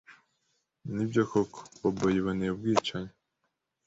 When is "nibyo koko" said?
0.93-1.59